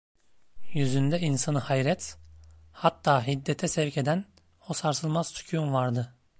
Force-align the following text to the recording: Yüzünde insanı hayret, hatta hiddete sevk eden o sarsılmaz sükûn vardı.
Yüzünde 0.73 1.19
insanı 1.19 1.57
hayret, 1.59 2.17
hatta 2.71 3.27
hiddete 3.27 3.67
sevk 3.67 3.97
eden 3.97 4.25
o 4.69 4.73
sarsılmaz 4.73 5.27
sükûn 5.27 5.73
vardı. 5.73 6.15